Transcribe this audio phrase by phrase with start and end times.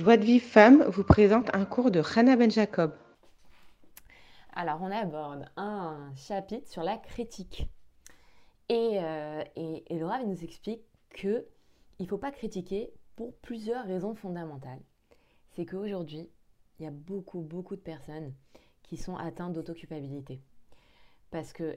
[0.00, 2.94] Joie de Vie Femme vous présente un cours de Hannah Ben Jacob.
[4.54, 7.68] Alors, on aborde un chapitre sur la critique.
[8.70, 9.44] Et, euh,
[10.26, 11.44] nous explique que
[11.98, 14.80] il ne faut pas critiquer pour plusieurs raisons fondamentales.
[15.50, 16.30] C'est qu'aujourd'hui,
[16.78, 18.32] il y a beaucoup, beaucoup de personnes
[18.82, 20.40] qui sont atteintes d'autoculpabilité.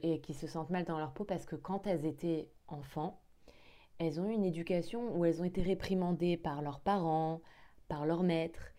[0.02, 3.20] Et qui se sentent mal dans leur peau parce que quand elles étaient enfants,
[4.00, 7.42] elles ont eu une éducation où elles ont été réprimandées par leurs parents,
[7.94, 8.74] par leur maître.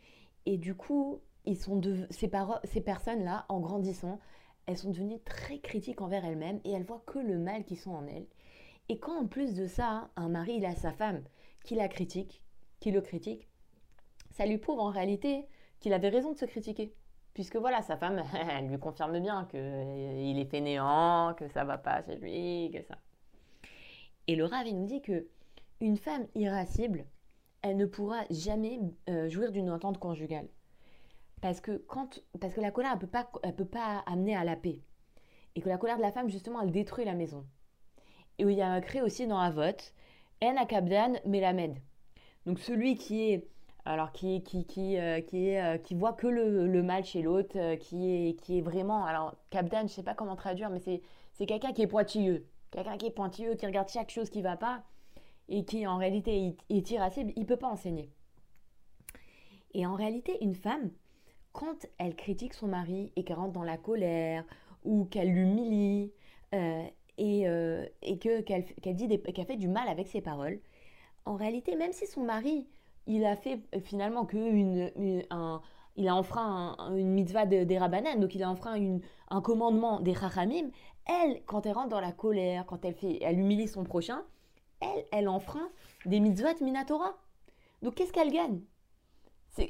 [0.44, 2.28] Et du coup, ils sont de, ces,
[2.64, 4.18] ces personnes-là, en grandissant,
[4.66, 7.92] elles sont devenues très critiques envers elles-mêmes et elles voient que le mal qui sont
[7.92, 8.26] en elles.
[8.88, 11.22] Et quand en plus de ça, un mari, il a sa femme
[11.62, 12.42] qui la critique,
[12.80, 13.48] qui le critique,
[14.32, 15.46] ça lui prouve en réalité
[15.78, 16.92] qu'il avait raison de se critiquer.
[17.34, 18.20] Puisque voilà, sa femme,
[18.50, 22.98] elle lui confirme bien qu'il est fainéant, que ça va pas chez lui, que ça.
[24.26, 25.28] Et le Rav, il nous dit que
[25.80, 27.06] une femme irascible,
[27.64, 28.78] elle ne pourra jamais
[29.08, 30.46] euh, jouir d'une entente conjugale.
[31.40, 33.24] Parce que, quand, parce que la colère, elle ne peut, pas,
[33.56, 34.80] peut pas amener à la paix.
[35.54, 37.46] Et que la colère de la femme, justement, elle détruit la maison.
[38.38, 39.94] Et il y a écrit aussi dans la vote,
[40.42, 41.78] En akabdan melamed.
[42.44, 43.48] Donc celui qui est
[43.86, 48.28] alors qui, qui, qui, euh, qui, euh, qui voit que le, mal chez l'autre, qui,
[48.28, 49.04] est, qui est vraiment...
[49.04, 52.46] Alors, Kabdan, je sais pas comment traduire, mais c'est quelqu'un qui est pointilleux.
[52.70, 54.82] Quelqu'un qui est pointilleux, qui regarde chaque chose qui va pas
[55.48, 58.10] et qui en réalité est assez, il ne peut pas enseigner.
[59.74, 60.90] Et en réalité, une femme,
[61.52, 64.44] quand elle critique son mari et qu'elle rentre dans la colère
[64.84, 66.12] ou qu'elle l'humilie
[66.54, 66.84] euh,
[67.18, 67.86] et, euh,
[68.20, 68.64] qu'elle,
[68.94, 70.60] dit qu'elle fait du mal avec ses paroles,
[71.26, 72.66] en réalité, même si son mari,
[73.06, 75.60] il a fait euh, finalement que une, un,
[75.96, 80.14] il a enfreint une mitzvah des Rabbanan, donc il a enfreint une, un commandement des
[80.14, 80.70] Chachamim,
[81.06, 84.24] elle, quand elle rentre dans la colère, quand elle, fait, elle humilie son prochain,
[84.84, 85.70] elle, elle enfreint
[86.06, 87.16] des mitzvot minatora.
[87.82, 88.60] Donc qu'est-ce qu'elle gagne?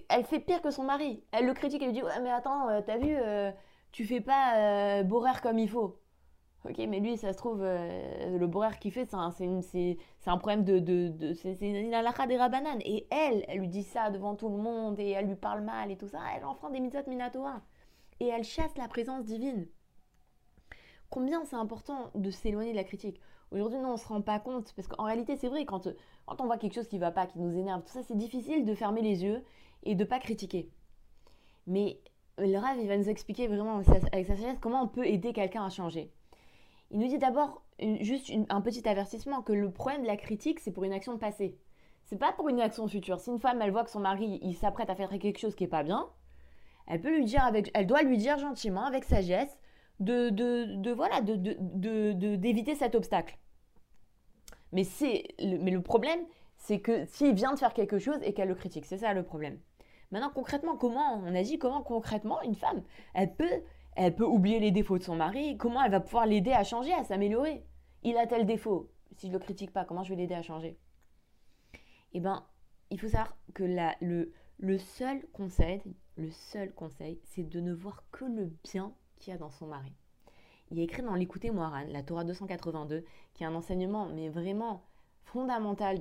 [0.08, 1.22] Elle fait pire que son mari.
[1.32, 3.50] Elle le critique, elle lui dit mais attends, euh, t'as vu, euh,
[3.92, 6.00] tu fais pas euh, borer comme il faut.
[6.66, 10.38] Ok, mais lui, ça se trouve, euh, le borer qu'il fait, c'est un, c'est, un
[10.38, 10.78] problème de.
[10.78, 12.80] de, de c'est, une halakha des rabananes.
[12.86, 15.90] Et elle, elle lui dit ça devant tout le monde et elle lui parle mal
[15.90, 16.20] et tout ça.
[16.34, 17.60] Elle enfreint des mitzvot minatora.
[18.20, 19.66] Et elle chasse la présence divine.
[21.10, 23.20] Combien c'est important de s'éloigner de la critique?
[23.54, 24.72] Aujourd'hui, nous, on ne se rend pas compte.
[24.74, 25.88] Parce qu'en réalité, c'est vrai, quand,
[26.26, 28.16] quand on voit quelque chose qui ne va pas, qui nous énerve, tout ça, c'est
[28.16, 29.44] difficile de fermer les yeux
[29.84, 30.68] et de ne pas critiquer.
[31.66, 32.00] Mais
[32.38, 35.64] le Rav, il va nous expliquer vraiment avec sa sagesse comment on peut aider quelqu'un
[35.64, 36.10] à changer.
[36.90, 37.62] Il nous dit d'abord
[38.00, 41.56] juste un petit avertissement que le problème de la critique, c'est pour une action passée.
[42.04, 43.18] C'est pas pour une action future.
[43.18, 45.64] Si une femme, elle voit que son mari, il s'apprête à faire quelque chose qui
[45.64, 46.06] est pas bien,
[46.86, 49.58] elle peut lui dire avec, elle doit lui dire gentiment, avec sagesse,
[50.00, 53.38] de, de, de voilà, de, d'éviter cet obstacle.
[54.74, 56.20] Mais, c'est mais le problème,
[56.58, 59.22] c'est que s'il vient de faire quelque chose et qu'elle le critique, c'est ça le
[59.22, 59.58] problème.
[60.10, 62.82] Maintenant, concrètement, comment on agit Comment concrètement une femme,
[63.14, 66.92] elle peut, oublier les défauts de son mari Comment elle va pouvoir l'aider à changer,
[66.92, 67.64] à s'améliorer?
[68.02, 68.90] Il a tel défaut.
[69.16, 70.78] Si je le critique pas, comment je vais l'aider à changer?
[72.12, 72.46] Eh bien,
[72.90, 75.82] il faut savoir que le, le le seul conseil,
[77.24, 79.92] c'est de ne voir que le bien qu'il y a dans son mari
[80.70, 83.04] il est écrit dans l'écouter Moiran, la Torah 282,
[83.34, 84.82] qui est un enseignement, mais vraiment
[85.24, 85.98] fondamental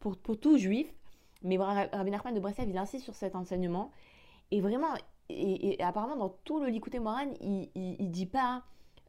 [0.00, 0.92] pour, tout juif.
[1.42, 3.90] Mais Rabbi Nachman de Breslev, il insiste sur cet enseignement.
[4.50, 4.94] Et vraiment,
[5.28, 8.62] et, apparemment, dans tout le l'écouter Moiran, il, il, dit pas.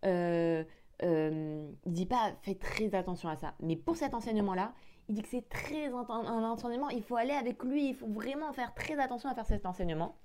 [0.06, 0.63] Euh,
[1.01, 3.56] euh, il dit pas faites très attention à ça.
[3.59, 4.74] Mais pour cet enseignement-là,
[5.09, 8.53] il dit que c'est très un enseignement, il faut aller avec lui, il faut vraiment
[8.53, 10.16] faire très attention à faire cet enseignement.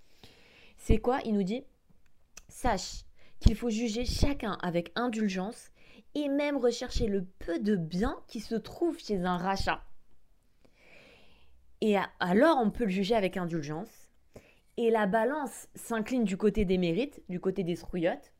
[0.76, 1.18] C'est quoi?
[1.24, 1.64] Il nous dit
[2.48, 3.04] sache
[3.40, 5.70] qu'il faut juger chacun avec indulgence
[6.14, 9.82] et même rechercher le peu de bien qui se trouve chez un rachat.
[11.80, 14.10] Et alors on peut le juger avec indulgence.
[14.76, 18.32] Et la balance s'incline du côté des mérites, du côté des srouillottes.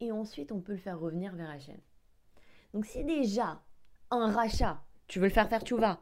[0.00, 1.78] Et ensuite on peut le faire revenir vers Hachem.
[2.72, 3.62] Donc si déjà
[4.10, 6.00] un rachat, tu veux le faire faire tu vas,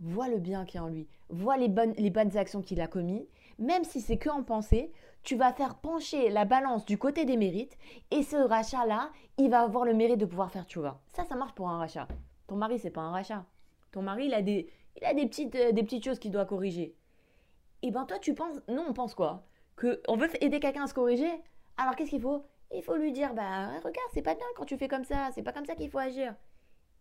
[0.00, 2.86] vois le bien qui est en lui, vois les bonnes, les bonnes actions qu'il a
[2.86, 3.28] commises,
[3.58, 4.92] même si c'est que en pensée,
[5.22, 7.76] tu vas faire pencher la balance du côté des mérites
[8.10, 11.00] et ce rachat-là, il va avoir le mérite de pouvoir faire vois.
[11.12, 12.08] Ça, ça marche pour un rachat.
[12.46, 13.44] Ton mari, c'est pas un rachat.
[13.92, 16.44] Ton mari, il a des, il a des, petites, euh, des petites choses qu'il doit
[16.44, 16.94] corriger.
[17.82, 19.44] Et ben toi, tu penses, non, on pense quoi?
[19.76, 21.30] Que on veut aider quelqu'un à se corriger?
[21.76, 22.44] Alors qu'est-ce qu'il faut?
[22.74, 25.42] Il faut lui dire, bah regarde, c'est pas bien quand tu fais comme ça, c'est
[25.42, 26.34] pas comme ça qu'il faut agir.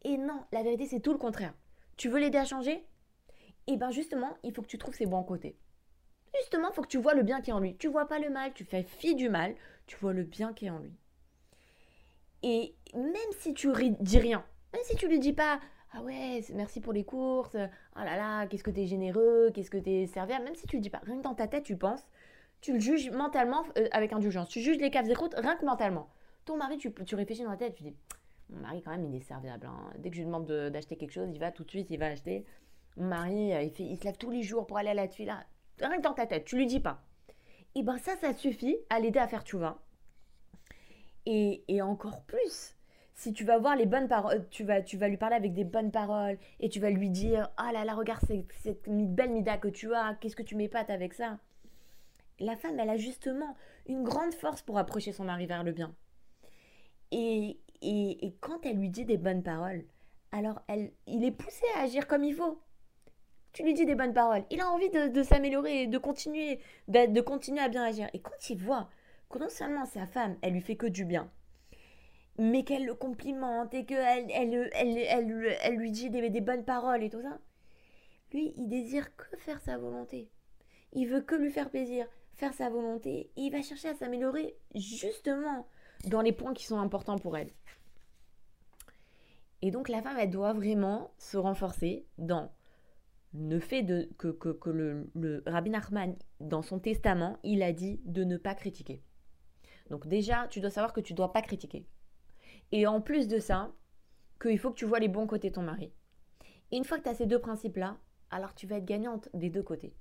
[0.03, 1.53] Et non, la vérité, c'est tout le contraire.
[1.97, 2.85] Tu veux l'aider à changer?
[3.65, 5.57] Et ben justement, il faut que tu trouves ses bons côtés.
[6.39, 7.75] Justement, il faut que tu vois le bien qui est en lui.
[7.77, 9.55] Tu vois pas le mal, tu fais fi du mal,
[9.87, 10.93] tu vois le bien qui est en lui.
[12.43, 15.59] Et même si tu dis rien, même si tu lui dis pas
[15.91, 17.55] Ah ouais, merci pour les courses.
[17.55, 20.45] Oh là là, qu'est-ce que t'es généreux, qu'est-ce que t'es serviable.
[20.45, 22.05] Même si tu le dis pas, rien que dans ta tête, tu penses,
[22.61, 24.49] tu le juges mentalement euh, avec indulgence.
[24.49, 26.09] Tu juges les caves et croûtes rien que mentalement.
[26.45, 27.95] Ton mari, tu, tu réfléchis dans la tête, tu dis,
[28.49, 29.67] mon mari, quand même, il est serviable.
[29.67, 29.91] Hein.
[29.99, 32.07] Dès que je lui demande d'acheter quelque chose, il va tout de suite, il va
[32.07, 32.45] acheter.
[32.95, 35.43] Mon mari, euh, il, fait, se lève tous les jours pour aller à la là.
[35.79, 37.03] Rien que dans ta tête, tu lui dis pas.
[37.75, 39.79] Et ben ça, ça suffit à l'aider à faire tu vas.
[41.25, 42.75] Et, et encore plus,
[43.13, 45.63] si tu vas voir les bonnes paroles, tu vas, tu vas lui parler avec des
[45.63, 48.21] bonnes paroles et tu vas lui dire Ah là là, regarde
[48.61, 51.37] cette belle mida que tu as, qu'est-ce que tu m'épates avec ça
[52.39, 53.55] La femme, elle a justement
[53.87, 55.93] une grande force pour approcher son mari vers le bien.
[57.11, 59.85] Et, et, quand elle lui dit des bonnes paroles,
[60.31, 62.59] alors elle, il est poussé à agir comme il faut.
[63.53, 67.61] Tu lui dis des bonnes paroles, il a envie de, s'améliorer, de continuer, de, continuer
[67.61, 68.07] à bien agir.
[68.13, 68.89] Et quand il voit
[69.29, 71.31] que non seulement sa femme, elle lui fait que du bien,
[72.37, 77.03] mais qu'elle le complimente et qu'elle elle, elle, elle, lui dit des, des bonnes paroles
[77.03, 77.39] et tout ça,
[78.33, 80.29] lui, il désire que faire sa volonté.
[80.93, 83.31] Il veut que lui faire plaisir, faire sa volonté.
[83.37, 85.67] Et il va chercher à s'améliorer justement
[86.05, 87.51] dans les points qui sont importants pour elle.
[89.61, 92.51] Et donc la femme, elle doit vraiment se renforcer dans
[93.33, 93.85] le fait
[94.17, 98.55] que, que, le, le Rabbi Nachman, dans son testament, il a dit de ne pas
[98.55, 99.03] critiquer.
[99.89, 101.87] Donc déjà, tu dois savoir que tu ne dois pas critiquer.
[102.71, 103.73] Et en plus de ça,
[104.41, 105.93] qu'il faut que tu vois les bons côtés de ton mari.
[106.71, 107.97] Et une fois que tu as ces deux principes-là,
[108.29, 109.95] alors tu vas être gagnante des deux côtés.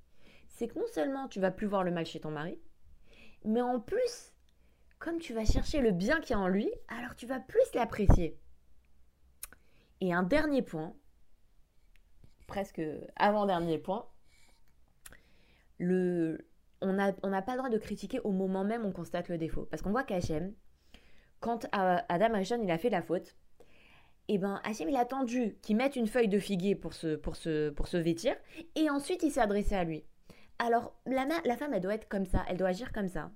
[0.49, 2.59] C'est que non seulement tu vas plus voir le mal chez ton mari,
[3.45, 4.33] mais en plus,
[4.99, 8.39] comme tu vas chercher le bien qui est en lui, alors tu vas plus l'apprécier.
[10.01, 10.95] Et un dernier point,
[12.47, 12.83] presque
[13.17, 14.07] avant-dernier point,
[15.79, 16.47] le,
[16.81, 19.39] on n'a on pas le droit de critiquer au moment même où on constate le
[19.39, 19.67] défaut.
[19.71, 20.55] Parce qu'on voit qu'Hachem,
[21.41, 23.37] quand Adam Arishon il a fait la faute,
[24.29, 27.37] eh ben Hachem il a attendu qu'il mette une feuille de figuier pour se, pour
[27.37, 28.35] se, pour se vêtir,
[28.75, 30.05] et ensuite il s'est adressé à lui.
[30.59, 33.31] Alors la, la femme elle doit être comme ça, elle doit agir comme ça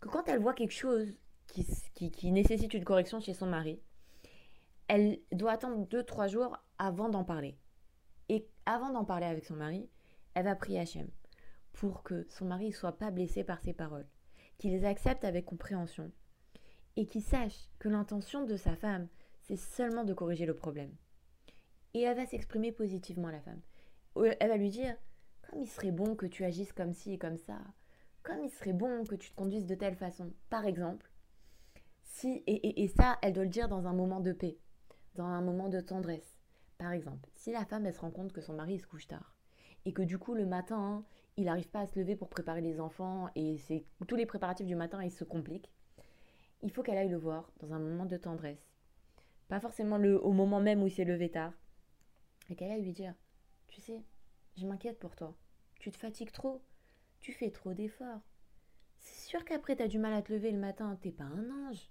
[0.00, 1.12] que quand elle voit quelque chose
[1.48, 3.80] qui, qui, nécessite une correction chez son mari,
[4.88, 7.58] elle doit attendre 2-3 jours avant d'en parler.
[8.28, 9.88] Et avant d'en parler avec son mari,
[10.34, 11.08] elle va prier Hachem
[11.72, 14.08] pour que son mari ne soit pas blessé par ses paroles,
[14.58, 16.10] qu'il les accepte avec compréhension
[16.96, 19.06] et qu'il sache que l'intention de sa femme,
[19.42, 20.92] c'est seulement de corriger le problème.
[21.94, 23.60] Et elle va s'exprimer positivement à la femme.
[24.16, 24.96] Elle va lui dire,
[25.42, 27.58] comme il serait bon que tu agisses comme ci et comme ça,
[28.24, 30.32] comme il serait bon que tu te conduises de telle façon.
[30.50, 31.08] Par exemple,
[32.02, 34.58] si, et, ça, elle doit le dire dans un moment de paix,
[35.18, 36.38] dans un moment de tendresse.
[36.78, 39.34] Par exemple, si la femme, elle se rend compte que son mari se couche tard,
[39.84, 41.04] et que du coup, le matin,
[41.36, 44.66] il n'arrive pas à se lever pour préparer les enfants, et c'est tous les préparatifs
[44.66, 45.70] du matin, ils se compliquent,
[46.62, 48.70] il faut qu'elle aille le voir dans un moment de tendresse.
[49.48, 51.52] Pas forcément le, au moment même où il s'est levé tard.
[52.48, 53.14] Et qu'elle aille lui dire,
[53.66, 54.02] tu sais,
[54.56, 55.34] je m'inquiète pour toi.
[55.80, 56.62] Tu te fatigues trop.
[57.20, 58.20] Tu fais trop d'efforts.
[58.98, 60.96] C'est sûr qu'après, t'as du mal à te lever le matin.
[61.00, 61.90] T'es pas un ange.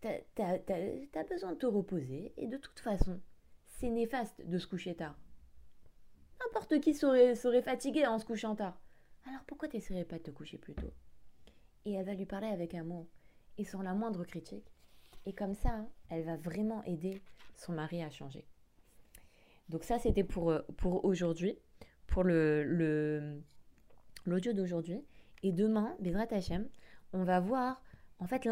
[0.00, 2.32] T'as as, besoin de te reposer.
[2.36, 3.20] Et de toute façon,
[3.66, 5.18] c'est néfaste de se coucher tard.
[6.40, 8.80] N'importe qui serait, fatigué en se couchant tard.
[9.26, 10.92] Alors pourquoi t'essaierais pas de te coucher plus tôt?
[11.84, 13.06] Et elle va lui parler avec amour
[13.56, 14.72] et sans la moindre critique.
[15.26, 17.20] Et comme ça, elle va vraiment aider
[17.56, 18.46] son mari à changer.
[19.68, 21.58] Donc ça, c'était pour, pour aujourd'hui,
[22.06, 23.42] pour le, le,
[24.24, 25.04] l'audio d'aujourd'hui.
[25.42, 26.68] Et demain, Bezrat Hachem,
[27.12, 27.82] on va voir
[28.20, 28.48] en fait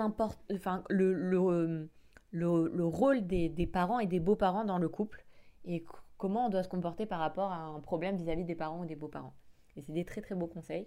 [0.53, 1.89] enfin, le, le,
[2.33, 5.25] le, rôle des, des, parents et des beaux-parents dans le couple
[5.65, 5.85] et
[6.19, 8.97] comment on doit se comporter par rapport à un problème vis-à-vis des parents ou des
[8.97, 9.35] beaux-parents.
[9.77, 10.87] Et c'est des très très beaux conseils.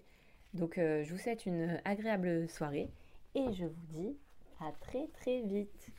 [0.53, 2.89] Donc euh, je vous souhaite une agréable soirée
[3.35, 4.17] et je vous dis
[4.59, 5.91] à très très vite.